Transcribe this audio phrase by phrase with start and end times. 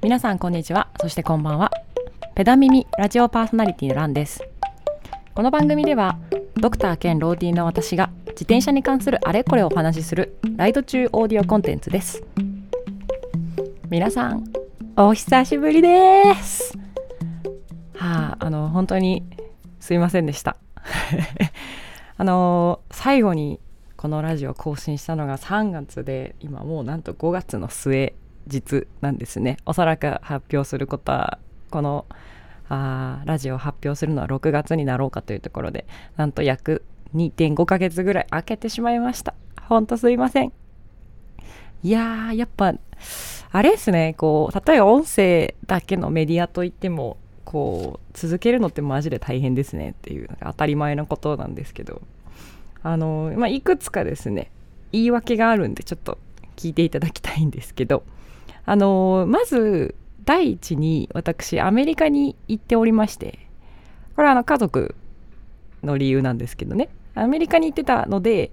[0.00, 0.88] 皆さんこんにちは。
[1.00, 1.72] そしてこんばんは。
[2.36, 4.44] ペダミミラジオパーソナリティのランです。
[5.34, 6.16] この番組では
[6.54, 12.22] ドクター兼ローディーの私が自転車に関するあれこれをお話しするライド中オーディオコンテンツです。
[13.90, 14.44] 皆さん
[14.96, 16.78] お久しぶりです。
[17.96, 19.24] はああの本当に
[19.80, 20.56] すいませんでした。
[22.16, 23.58] あの最後に
[23.96, 28.14] このラジオ更新したのが3月で今もうなんと5月の末。
[28.48, 29.58] 日なんですね。
[29.66, 31.38] おそらく発表することは
[31.70, 32.06] この
[32.68, 35.86] あラジオを発表するのは6月になろうかというところで
[36.16, 39.34] なんと約2.5ヶ月ぐらい空けてしまいました。
[39.62, 40.52] ほんとすいません。
[41.82, 42.74] いやーやっぱ
[43.50, 44.14] あれですね。
[44.18, 52.02] こう例えば音声だけのメディアといってもこう続けるのってマジで大変ですねっていう当たり前のことなんですけど。
[52.82, 54.52] あの、まあ、いくつかですね
[54.92, 56.16] 言い訳があるんでちょっと
[56.56, 58.04] 聞いていただきたいんですけど。
[58.70, 59.94] あのまず
[60.26, 63.38] 第一に私アメリカに行っておりまして
[64.14, 64.94] これはあの家族
[65.82, 68.52] の理由なんですけどねアメリカに行ってたので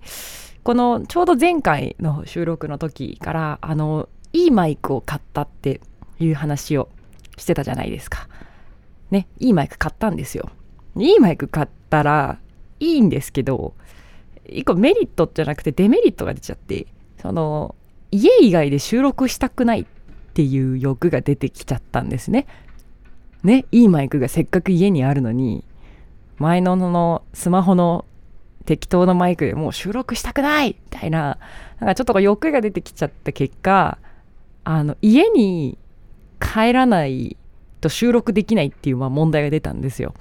[0.64, 5.82] このちょうど前回の収録の時からあのいいマイクを買ったって
[6.18, 6.88] いう話を
[7.36, 8.30] してたじゃないですか。
[9.12, 10.50] ね、いいマイク買ったんですよ。
[10.96, 12.40] いいマイク買ったら
[12.80, 13.74] いいんですけど
[14.48, 16.88] 一個メリットじゃなくてデメリットが出ちゃって
[17.22, 17.76] その
[18.12, 19.86] 家以外で収録したくないっ
[20.36, 22.46] ていう欲が出てきちゃったんですね。
[23.44, 25.64] ねいいマイクがせっかく家にあるのに
[26.38, 28.04] 前ののスマホの
[28.66, 31.38] 適当なマイクでもう収録したくないみたいな
[31.80, 33.98] なんかちょっと欲が出てきちゃった結果
[34.66, 35.78] あの家に
[36.42, 37.38] 帰らない
[37.80, 40.14] と収録できないっていうまあ問題が出たんですよ。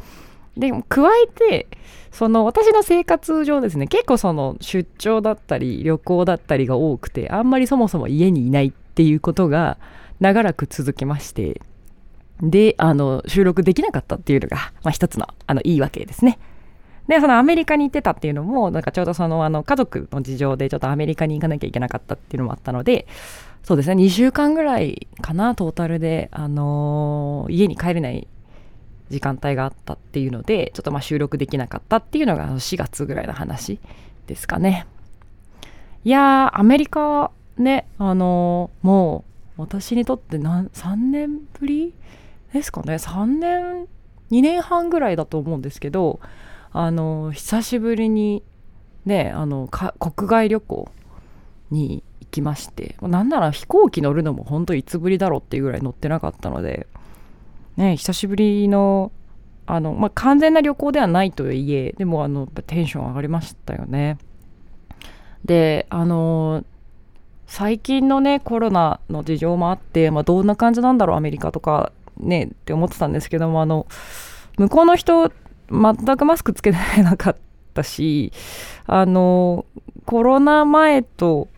[0.57, 1.67] で加えて
[2.13, 9.79] その私の生活上ですね結構その出張だったり旅行だったりが多くてあんまりそもそも家にいないっていうことが
[10.21, 11.61] 長らく続きまして
[12.41, 16.39] であの収録できなかったっていうのが、まあ、一つのあのいいわけですね。
[17.09, 23.07] でそのアメリカに行ってたっていうのもなんかちょうどそのあの家族の事情でちょっとアメリカに行かなきゃいけなかったっていうのもあったので
[23.63, 28.27] そうですね2週間ぐらいかなトータルで、あのー、家に帰れない
[29.11, 33.79] 時間帯があったっていうのでちょっとまあ収録できなかったっていうのが4月ぐらいの話
[34.27, 34.87] ですかね
[36.05, 41.95] いやーアメリカねあのー、もう私にとって何3年ぶり
[42.53, 43.87] ですかね？3年
[44.31, 46.21] 2年半ぐらいだと思うんですけど
[46.73, 48.43] あの、久しぶりに
[49.05, 50.91] ねあの国外旅行
[51.71, 56.87] に行きましてなんなら飛行機乗るのも本当いつぶりだろうっていうぐらい乗ってなかったので
[57.77, 59.11] ね、久しぶりの
[59.67, 64.19] あの、まあ、完全な旅行ではないとはいえでもあのテンション上がりましたよね。
[65.45, 66.65] であの
[67.47, 73.87] 最近のねコロナの事情もあって、まあ、どんな感じなんだろうアメリカとかねって思ってたんですけどもあの
[74.57, 75.33] 向こうの人
[75.71, 77.37] 全くマスクつけてなかっ
[77.75, 78.33] たし
[78.87, 79.67] あの
[80.07, 81.49] コロナ前と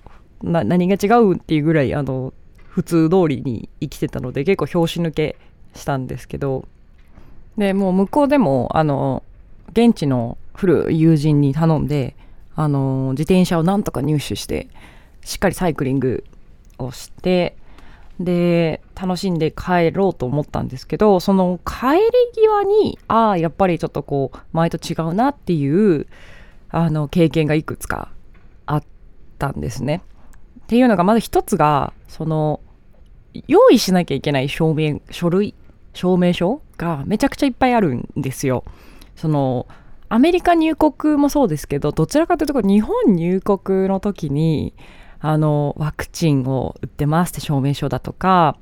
[0.42, 2.32] 何が違うっていうぐらいあの
[2.68, 5.36] 普通通りに生きてたので結構拍子抜け
[5.74, 6.66] したんですけど
[7.56, 9.22] でもう向こうでもあの
[9.72, 12.14] 現地の古い友人に頼んで
[12.54, 14.68] あの自転車をなんとか入手して
[15.26, 16.24] しっかりサイクリング
[16.78, 17.56] をして
[18.20, 26.06] で楽しんで帰ろうと思ったんですけどその帰り際にああやっぱりちょっとこう前と違うなっていう
[26.70, 28.08] あの経験がいくつか
[28.66, 28.84] あっ
[29.38, 30.02] たんですね。
[30.60, 32.60] っていうのがまず一つがその
[33.48, 35.54] 用意しなきゃいけない証明書類
[35.92, 38.64] 証明書がめちゃくちゃいっぱいあるんですよ。
[39.16, 39.66] その
[40.08, 44.72] アメリカ入国もそうですけどどちらかというと日本入国の時に
[45.20, 48.56] あのワクチンを打ってますって証明書だとか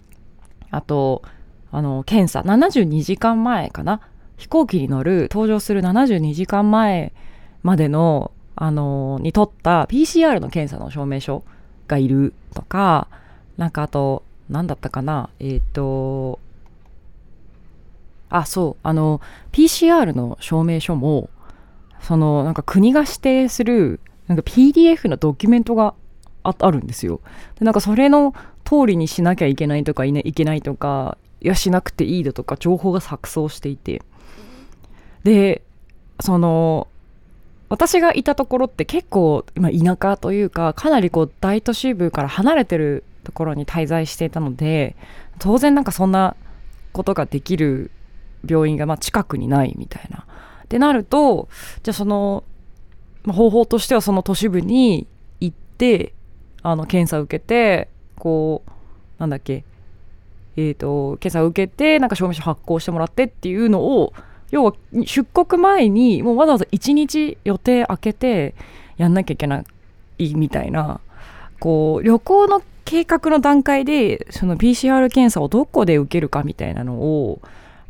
[0.70, 1.22] あと
[1.70, 4.00] あの検査72時間前かな？
[4.36, 7.12] 飛行機に乗る搭乗する72時間前
[7.62, 11.44] までのあのに取った PCR の検査の証明書
[11.88, 13.08] がいるとか
[13.56, 15.30] なんかあと何だったかな？
[15.40, 16.38] えっ、ー、と
[18.28, 19.20] あそうあの
[19.52, 21.30] PCR の証明書も
[22.00, 25.94] そのなんか国が指定するなんか PDF のドキュメントが
[26.44, 27.20] あるんですよ。
[27.58, 34.02] でなんかそれの通りにしなきゃいけないとかい,、ね、いけないとかいやしなくていいだとか情報が錯綜していて。
[35.24, 35.62] で
[36.20, 36.86] その
[37.70, 44.96] 私がいたところって結構、まあ、田舎というかかなりこう大都市部から離れてるところに滞在していたので
[45.38, 46.36] 当然なんかそんな
[46.92, 47.90] ことができる
[48.46, 50.26] 病院がま近くにないみたいな。
[50.64, 51.48] ってなると
[51.82, 52.44] じゃあその、
[53.24, 55.06] まあ、方法としてはその都市部に
[55.40, 56.14] 行って
[56.64, 58.70] あの検査を受けてこう
[59.20, 59.64] なんだっけ
[60.56, 64.12] えーと、検査を受けてなんか証明書発行してもらってっていうのを
[64.50, 64.74] 要は
[65.04, 68.54] 出国前にもうわざわざ1日予定空けて
[68.96, 69.64] やんなきゃいけな
[70.18, 71.00] いみたいな
[71.58, 77.40] こう旅行の計画の段階でその PCR 検査をどこで受けるかみたいなのを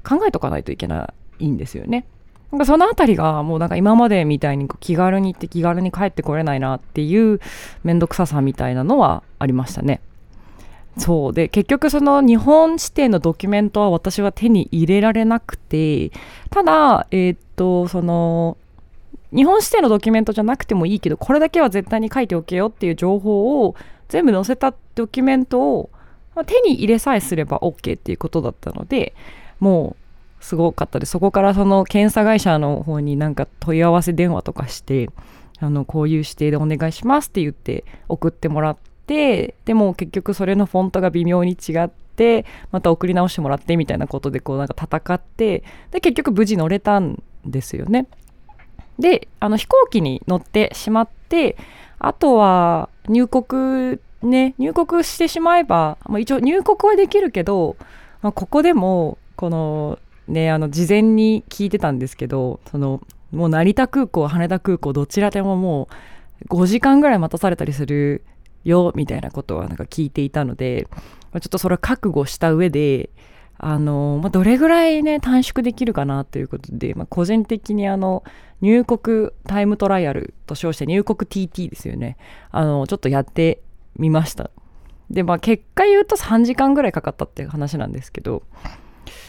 [0.02, 2.06] 考えとかないといけないんですよね。
[2.52, 7.40] なんかそのあたりがもうなんか今までみたいに気軽に行って気軽に帰ってこれないなっていう
[7.82, 10.00] 面倒くささみたいなのはありましたね。
[10.98, 16.12] そうで結局その日本指定のドキュメントは私は手に入れられなくて
[16.50, 18.56] ただえー、っとその
[19.34, 23.74] 日本指定のドキュメントじゃなくてもいいけどこれだけは絶対に書いておけよっていう情報を
[24.08, 25.90] 全部載せたドキュメントを
[26.46, 29.14] 手に入れさえすれば OK っていうことだったので
[29.58, 30.03] もう
[30.44, 35.08] すごかったですそこからその検査会社の方になんか問い合わせ電話とかして
[35.58, 38.76] あのこういう指定でお願いしますって言って送ってもらっ
[39.06, 48.06] てでも結局それのフォントが微妙に違ってまた送り直してもらってみたいなことでこうなんか戦ってで結局無事乗れたんですよね。
[48.98, 51.56] であの飛行機に乗ってしまって
[51.98, 57.76] あとは入国ね入国してしまえば、まあ、一応入国はできるけど、
[58.20, 59.98] まあ、ここでもこの
[60.28, 63.00] ねあの事前に聞いてたんですけどその
[63.32, 65.88] もう成田空港羽田空港どちらでもも
[66.42, 68.24] う5時間ぐらい待たされたりする
[68.64, 70.86] よみたいなことはなんか聞いていたので
[71.32, 73.10] ちょっとそれは覚悟した上で
[73.58, 78.24] あの、まあ、どれぐらいね短縮できるかなということで、まあ、個人的にあの
[78.60, 82.16] 入国タイムトライアルと称して入国 TT ですよね。
[82.50, 83.60] あのちょっとやって
[83.96, 84.50] みました。
[85.10, 88.42] でまあ結果言うと3時間ぐらいかかったっていう話なんですけど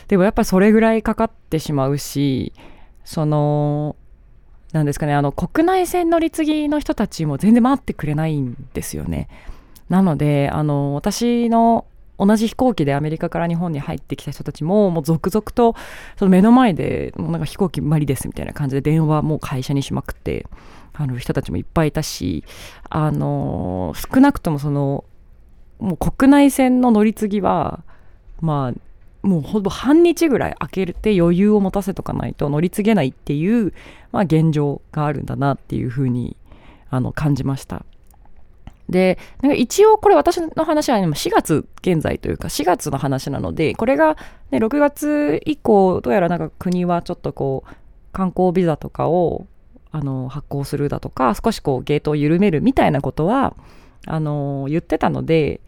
[0.08, 2.54] でもやっぱりそれぐらいかかってしまうし
[3.04, 3.96] その
[4.72, 9.30] なんですかねあの国内線乗り継ぎの人たちも全然待ってくれないんですよね。
[9.90, 11.86] なのであの私の
[12.18, 15.76] 同じ飛行機でアメリカから日本に入ってきた人たちももう続々と
[16.18, 20.48] その目の前でもうなんか飛行機無理ですみたいな感じで電話もう会社にしまくって
[20.94, 22.46] あの人たちもいっぱいいたし
[22.90, 25.04] あの少なくともその
[25.80, 27.84] もう国内線の乗り継ぎは
[28.40, 28.80] まあ
[29.26, 33.74] もうほぼ半日ぐらい空けて余裕を持たせとかないと乗り継げないっていう、
[34.12, 36.38] まあ、現状があるんだなっていうふうに
[36.92, 37.86] あの感じました。
[38.88, 44.16] でなんか一応これ私の話は4月現在というか4月の話なのでこれが、
[44.52, 47.76] ね、6月以降どうやらなんか国はちょっとこう
[48.14, 49.48] 観光ビザとかを
[49.92, 53.56] あの発行するだとか少しこうゲートを緩めるみたいなことは
[54.06, 55.62] あの言ってたので、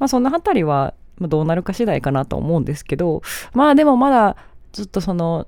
[0.00, 3.22] まあ、その辺りはどうなるか次第かなと思うんですけど
[3.52, 4.36] まあでもまだ
[4.72, 5.46] ずっとその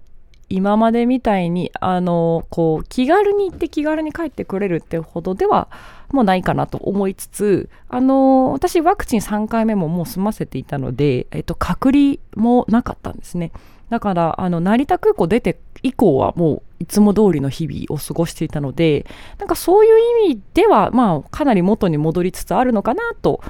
[0.49, 5.69] 今までみたいにあのこう気軽に行って気軽に帰ってくれるってほどでは
[6.13, 13.51] もうないかなと思いつつあの私ワクチン3回目ももう済ませていたので、えっと、隔離もなかったんですね。
[13.91, 19.07] だからあの成田空港出て以降はもういつも通りの日々を過ごしていたので
[19.39, 23.41] なんかそういう意味ではまあかなり元に戻りつつあるのかなと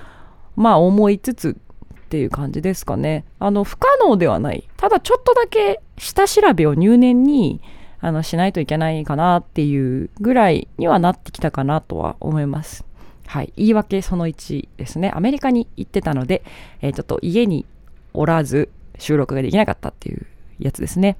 [0.54, 1.56] まあ思いつつ
[2.06, 3.24] っていう感じですかね。
[3.40, 4.68] あの、不可能ではない。
[4.76, 7.60] ただちょっとだけ下調べを入念に
[8.00, 12.84] あのしないといけないかなっていうぐらいにはなってきたかなとは思います。
[13.26, 13.52] はい。
[13.56, 15.10] 言い訳その1ですね。
[15.14, 16.44] アメリカに行ってたので、
[16.80, 17.66] えー、ちょっと家に
[18.14, 20.26] おらず収録ができなかったっていう
[20.60, 21.16] やつですね。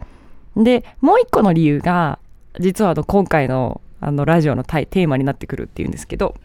[0.57, 2.21] で、もう一個の理由が、
[2.61, 6.37] 実はあの今回のあのラジオのテーマになってくるっていうんですけど、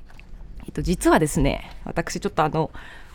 [0.65, 2.71] えっと、実はですね、私ちょっとあの、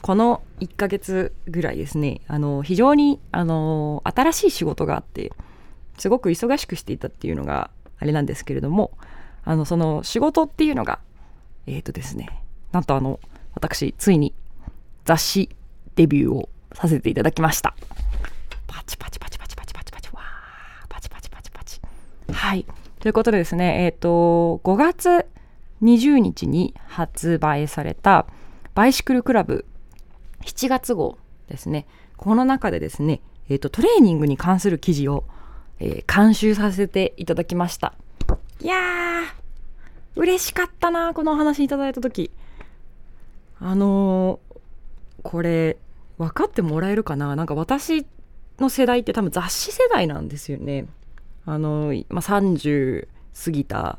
[0.06, 5.32] この1ヶ月ぐらいですねあの非常にあの新しい仕事があって
[5.98, 8.92] すごく忙しくしていたっていうのがあれなんですけれども
[9.42, 11.00] あのその仕事っていうのが
[11.66, 13.18] えっ、ー、とですねなんとあの
[13.56, 14.32] 私ついに
[15.04, 15.48] 雑誌
[15.96, 17.74] デビューをさせていただきました。
[18.68, 21.80] パチパチパチパチパチパチパチわーパチパチパチパチ。
[22.30, 22.64] はい。
[23.00, 25.26] ということでですねえっ、ー、と5月
[25.82, 28.26] 20日に発売された
[28.76, 29.64] バイシクルクラブ
[30.42, 31.86] 7月号ですね。
[32.16, 35.24] この中でですね、えーと、トレーニングに関する記事を、
[35.80, 37.94] えー、監修させていただきました。
[38.60, 42.30] いやー嬉しかったなこのお話いただいた時。
[43.60, 44.58] あのー、
[45.22, 45.76] これ
[46.18, 47.36] 分かってもらえるかな？
[47.36, 48.06] なんか私
[48.58, 50.86] の世代って多分雑誌世代なんですよね。
[51.44, 53.08] あのー、まあ、30
[53.44, 53.98] 過ぎた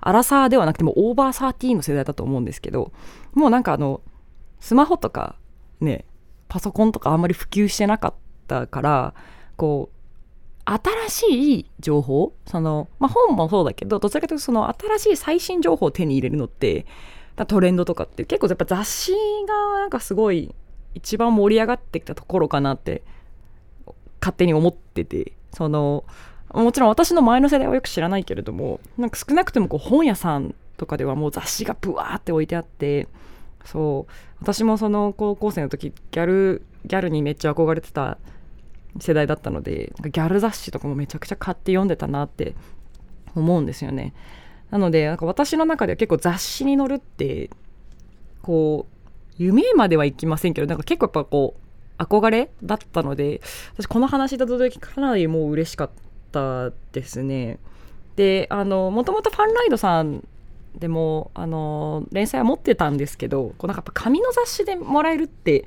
[0.00, 2.92] アラサーではなくてもオーバーサーティーの世代だと思うんですけど
[3.34, 4.00] もうなんかあの
[4.58, 5.36] スマホとか
[5.80, 6.04] ね
[6.48, 8.14] パソコンとかあんまり普及してなかっ
[8.46, 9.14] たから
[9.56, 10.00] こう
[10.64, 16.86] 新しい情報その、まあ、本もそうだけどどちらかというとその新しい最新情報を手に入れるのって
[17.46, 19.12] トレンドとかって結構やっぱ雑誌
[19.48, 20.54] がなんかすごい
[20.94, 23.02] 一番盛り上がってきたところかなって
[24.20, 26.04] 勝手に思っててその
[26.52, 33.08] もちろん私の前の世代はよく知らないけれどもなんか少なくともこう本屋さんとかではもう雑誌がブワーって置いてあって
[33.64, 34.12] そう。
[34.40, 38.18] 私もその高校生の時ギャルギャルにめっちゃ憧れてた
[38.98, 42.54] 世代だったのでなんかギャル雑誌とかもめちゃくちゃ買って読んでたなって
[43.34, 44.14] 思うんですよね。
[44.70, 47.50] なのでなんか私の中では結構雑誌に載るって
[48.42, 49.00] こう
[49.36, 53.40] 夢まではいきませんけどなんか結構やっぱこう憧れだったので
[53.74, 55.90] 私この話だった時かなりもう嬉しかっ
[56.32, 57.58] たですね。
[58.16, 60.26] であのもともとファンライドさん
[60.74, 65.64] でもあの連載は持ってたんですけどこうなんかやっぱ紙の雑誌でもらえるって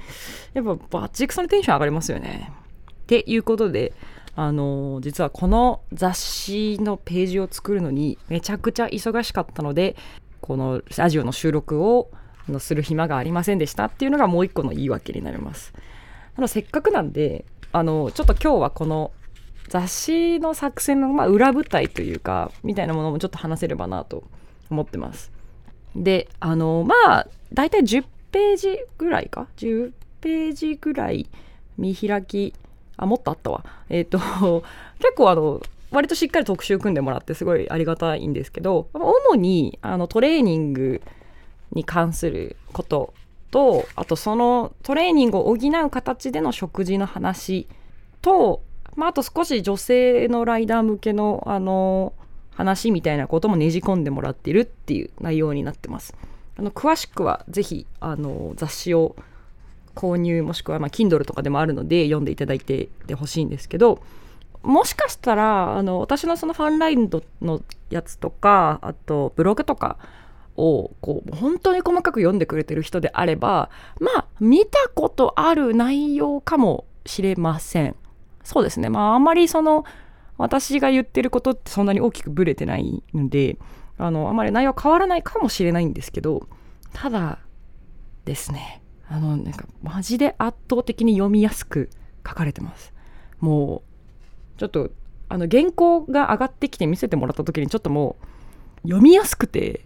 [0.53, 2.51] やっぱバッチリクソにテンション上がりますよね
[2.91, 3.93] っていうことで
[4.35, 9.95] あの実はこの雑誌のページを作るのにめちゃくちゃ忙しかったので
[10.41, 12.09] このラジオの収録を
[12.49, 15.73] のする暇がありませんでしたっていうのがもう一個の言い訳になります。
[16.35, 19.11] あのせっかくなんであのちょっと今日はこの
[19.69, 24.23] 雑誌の作戦の、まあ、裏舞台というかみたいなものもちょっと話せればなと
[24.73, 25.31] 思ってます。
[25.95, 31.29] であのまあ大体10ページぐらいか？10ページぐらい
[31.77, 32.53] 見開き。
[32.95, 33.63] あもっとあったわ。
[33.89, 34.63] えっ、ー、と
[34.99, 35.61] 結構あの
[35.91, 41.01] 割としっかり特集組んでもらってすごいありがたいんですけど主にあのトレーニング
[41.71, 43.13] に関すること
[43.51, 47.67] とあとそのトレーニングを補う形での食事の話
[48.23, 48.63] と、
[48.95, 52.13] まあ、あと少し女性のライダー向けのあの
[52.55, 56.15] 話みたいなこともねじ込んでもらってるっていう内容になってます。
[56.57, 59.15] あの詳しくはぜひあの雑誌を
[59.95, 64.01] 購入もしくはまあ Kindle とかでもあるので読んでいただいててほしいんですけど
[64.61, 69.97] もしかしたらあの私のそのファンラインドのやつとかあとブログとか
[70.55, 73.69] をこう本当に細かく読んでくれてる人であれば
[73.99, 77.95] まあ見たことある内容かもしれません
[78.43, 79.83] そうですねまああんまりその
[80.37, 83.57] 私が言ってることってそんなに大きくぶれてないので
[83.97, 86.47] あのあまり内容は変わらないかもしれないんですけど
[86.93, 87.39] ただ
[88.25, 91.89] ですねあのなんかマジで圧倒的に読みやすく
[92.25, 92.93] 書かれてます。
[93.39, 93.83] も
[94.55, 94.91] うちょっと
[95.29, 98.15] あの原稿が上がってきて見せてもらった時にちょっとも
[98.83, 99.85] う読みやすくて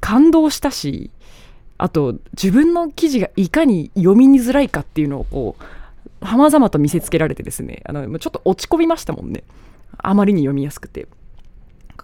[0.00, 1.10] 感動したし
[1.78, 5.62] あと自分の記事がいかに読みにづらいかっていうのをこう
[6.24, 9.44] 浜々と見せつけられてですねあのちょっと落ち込みましたもんね。
[9.98, 11.06] あまりに読みやすくて。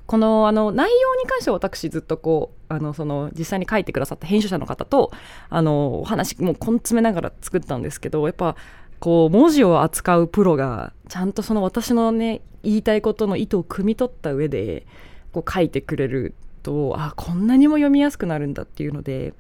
[0.06, 5.12] このあの内容に関しては私ずっとこうあのその実際に書いてくださった編集者の方と
[5.48, 8.56] あのお話もう根詰めながら作ったんですけどやっぱ
[8.98, 14.84] こう文字を扱うプロがちゃんとその私のね言いたいことの意図を汲み取った上で
[15.32, 19.32] こう書いてくれるとあこんなにも読みやすくなるんだっていうので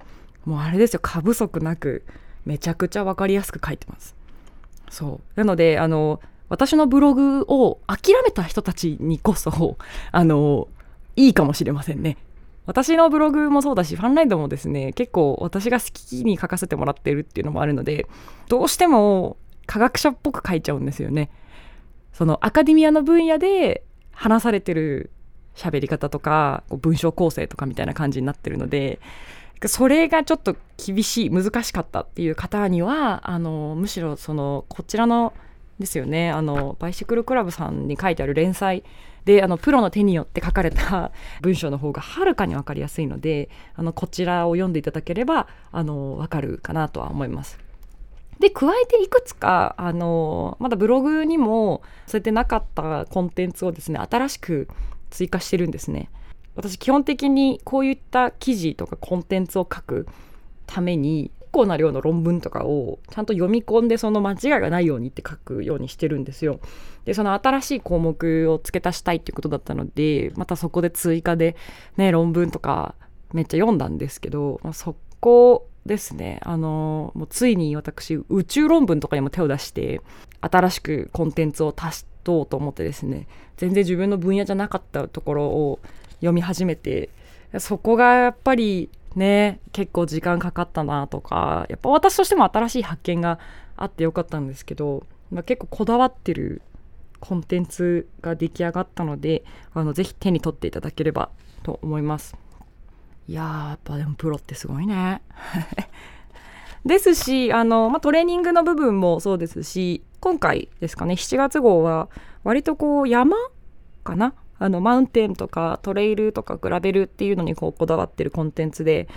[0.44, 1.00] もうあれですよ。
[1.02, 2.04] 過不足なく
[2.44, 4.14] めちゃくちゃ分かりやすく書いてます。
[4.90, 5.38] そう。
[5.38, 6.20] なのであの
[6.50, 9.78] 私のブログを諦めた人たちにこそ
[10.12, 10.68] あの
[11.16, 12.18] いいかもしれませんね。
[12.66, 18.06] 私のブログもそうだしファンライドもですね結構私が好きに書かせてもらってるっていうのもあるので
[18.48, 21.30] どうしても科学者っぽく書いちゃうんですよね。
[22.12, 25.10] そのアカデミアの分野で話されてる
[25.54, 29.00] 喋り方とか文章構成とかみたいな感じになってるので
[29.68, 35.34] それがちょっと厳しい難しかったっていう方にはあのむしろそのこちらの
[35.78, 38.84] ですよねあのバイシクルクラブさんに書いてある連載
[39.24, 41.10] であのプロの手によって書かれた
[41.42, 47.58] 文章の方がはるかに分かりやすいのであのこちらを読んでいただければあの分かるかなとは思います。
[48.38, 54.66] で加えていくつかあのまだブログにもそうやってなかったコンテンツをですね新しく
[55.10, 56.08] 追加してるんですね。
[56.60, 60.06] 私基本的にこういった記事とかコンテンツを書く
[60.66, 66.60] ために結構な量の論文とかをちゃんと読み込んでその間違いがないようにって書くようにしてるんですよ。
[67.04, 71.56] でその新しい項目を付け足したいっていうことだったのでまたそこで追加で
[71.96, 72.94] ね論文とか
[73.32, 80.02] めっちゃ読んだんですけど、まあ、そこですねあのもうついに私宇宙論文とかにも手を出して
[80.40, 83.26] 新しくコンテンツを足しとうと思ってですね
[83.56, 85.80] 全然自分の分野じゃなかったところを
[86.20, 87.10] 読み始めて
[87.58, 93.38] そこがやっぱりね結構時間かかったなとかやっぱ私としても新しい発見が
[93.76, 96.62] あってよかったんですけど、まあ、結構こだわってる
[97.18, 101.30] コンテンツが出来上がったのであのぜひ手に取っていただければ
[101.62, 102.36] と思います。
[103.28, 105.22] いやーやっぱでもプロってすごいね。
[106.84, 112.08] ですしあの、まあ、トレーニングの部分もそうですし今回ですかね7月号は
[112.42, 113.36] 割とこう山
[114.02, 119.08] かなあのマウンテンとかトレイルとかグラベルっていうのにこうこだわってるコンテンツで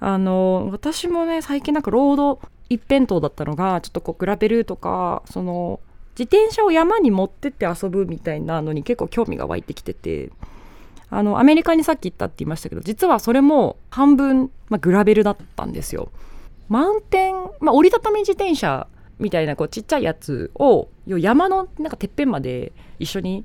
[0.00, 5.80] あの私もね最近なんかロード一辺倒だったのがちょっとこうグラベルとかその
[6.18, 10.30] 自転車を山に持ってって遊ぶみたいなのに結構興味が湧いてきてて
[11.10, 16.10] あのアメリカにさっき行ったって言いましたけど実はそれも半分、まあ、グラベルだったんですよ。
[16.68, 18.88] マウンテン、まあ、折りたたみ自転車
[19.18, 23.44] みたいなこうちっちゃいやつを山のなんかてっぺんまで一緒に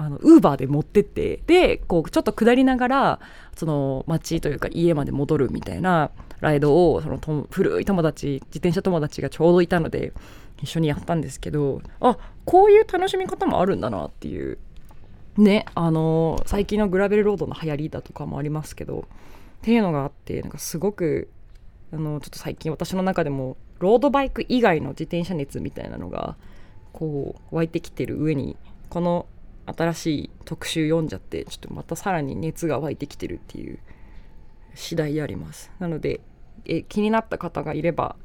[0.00, 3.20] あのウーバーで持ってってでこうちょっと下りながら
[3.54, 10.14] その町というか家まで戻るみたいなライドをそのと古い友達自転車友達がちょうどいたので
[10.62, 12.16] 一緒にやったんですけどあ
[12.46, 14.56] こういう楽しみ方もあるんだなっていう
[15.36, 19.04] ねあの最近のグラベルロードの流行りだとかもありますけどっ
[19.60, 21.28] ていうのがあってなんかすごく
[21.92, 26.36] あのちょっと最近私の中でもロードバイク以外の自転車熱みたいなのが
[26.94, 28.56] こう湧いてきてる上に
[28.88, 29.26] この
[29.66, 33.78] 新しい特集読んじゃってちょっとまたさらに熱が湧いてきてるっていう
[34.74, 35.70] 次第あります。
[35.78, 36.20] なので
[36.64, 38.16] え気になった方がいれば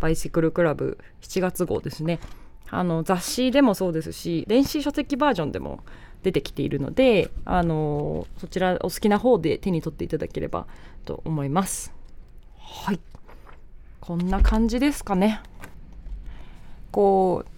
[0.00, 2.20] バイシクルクラブ7月号ですね。
[2.70, 5.80] あの雑誌でもそうですし電子書籍バージョンでも
[6.22, 10.66] 出てきているのであのそちらお好きな方で手に取っていただければ
[11.04, 11.92] と思います。
[12.58, 13.00] はい。
[14.00, 15.40] こんな感じですかね。
[16.90, 17.53] こう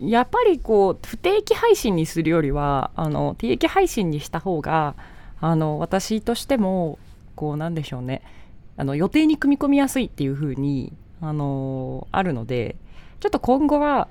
[0.00, 4.94] やっぱりこう不定期配信にするよりはあの定期配信にした方が
[5.40, 6.98] あの私としても
[7.34, 8.22] こうなんでしょうね。
[8.76, 12.76] あの予定に組み込みやすいっていう風にあのあるので
[13.20, 14.08] ちょっと今後は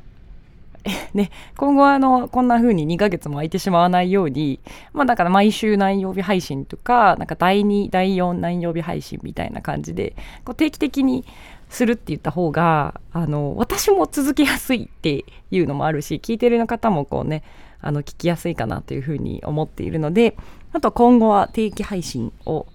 [1.13, 4.62] ね、今後はあのこんな風に2ヶ月も空いてしまわないように、
[4.93, 10.15] まあ、だから毎週何曜日配信とかなんか第2第4何曜日配信みたいな感じで
[10.46, 11.25] こう定期的に
[11.69, 17.43] するって言った方があの私も続けやすいっていうのもあるし聞いてる方もこうね
[17.81, 20.35] あの聞きやすいかなというふうに思っているので
[20.73, 22.67] あと今後は定期配信を、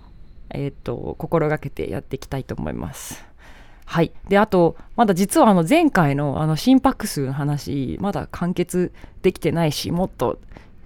[0.50, 3.24] えーと、心がけてやっていきたいと思います。
[3.86, 10.38] はい、であとまだ実はあの前回のあの心拍数の話まだ完結できてないしもっと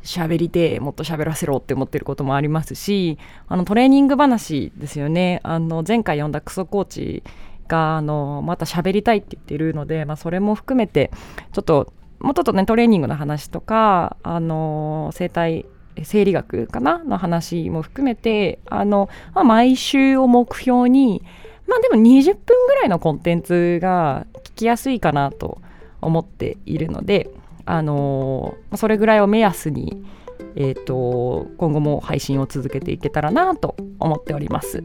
[0.03, 3.17] 喋りてもっと喋らせろって思ってることもありますし
[3.47, 7.23] あのトレーニング話ですよねあの前回読んだクソコーチ
[7.69, 11.11] があのまた喋りたいって言ってるので、まあ、それも含めて
[11.53, 15.67] ちょっともうちょっとねトレーニングの話とかあの生態
[16.03, 17.03] 生理学かな？
[17.05, 21.23] の話も含めてあの、まあ、毎週を目標に
[21.67, 25.61] まあでも20分ぐらいのコンテンツが聞きやすいかなと
[26.01, 27.31] 思っているので
[27.67, 30.05] あのそれぐらいを目安に
[30.55, 34.83] えーと、今後も配信を続けていけたらなと思っております。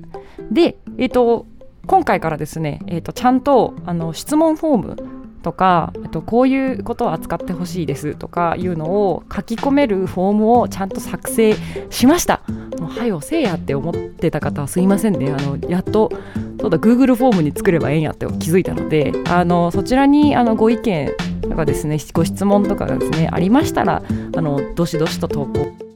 [0.51, 1.47] で、えーと
[1.85, 11.55] 今回からですね、えーと、ちゃんとあの質問フォームとかとこういうことを扱ってほしいですとかいうのを書き込めるフォームをちゃんと作成
[11.89, 12.41] しました。
[12.79, 15.31] もうはよせいやって思ってた方はすいませんね。
[15.31, 16.11] あのやっと
[16.61, 24.01] そうだ Google フォームに作ればええんやって気づいたのであのそちらにあのご意見とかですねご質問とかがですねありましたら
[24.35, 25.92] あのどしどしと投稿